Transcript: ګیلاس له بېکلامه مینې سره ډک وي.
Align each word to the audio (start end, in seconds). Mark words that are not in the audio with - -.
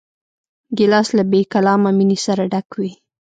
ګیلاس 0.77 1.07
له 1.17 1.23
بېکلامه 1.31 1.89
مینې 1.97 2.17
سره 2.25 2.43
ډک 2.51 2.67
وي. 2.79 2.91